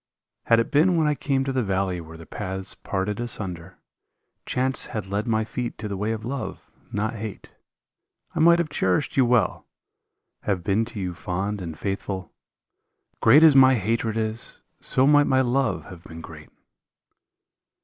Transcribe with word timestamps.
Had 0.45 0.59
it 0.59 0.71
been 0.71 0.97
when 0.97 1.05
I 1.05 1.13
came 1.13 1.43
to 1.43 1.51
the 1.53 1.61
valley 1.61 2.01
where 2.01 2.17
the 2.17 2.25
paths 2.25 2.73
parted 2.73 3.19
asunder, 3.19 3.77
Chance 4.47 4.87
had 4.87 5.05
led 5.05 5.27
my 5.27 5.43
feet 5.43 5.77
to 5.77 5.87
the 5.87 5.95
way 5.95 6.11
of 6.11 6.25
love, 6.25 6.71
not 6.91 7.13
hate, 7.13 7.51
I 8.33 8.39
might 8.39 8.57
have 8.57 8.69
cherished 8.69 9.15
you 9.15 9.25
well, 9.25 9.67
have 10.41 10.63
been 10.63 10.85
to 10.85 10.99
you 10.99 11.13
fond 11.13 11.61
and 11.61 11.77
faithful. 11.77 12.33
Great 13.21 13.43
as 13.43 13.55
my 13.55 13.75
hatred 13.75 14.17
is, 14.17 14.59
so 14.79 15.05
might 15.05 15.27
my 15.27 15.41
love 15.41 15.83
have 15.85 16.03
been 16.03 16.21
great. 16.21 16.49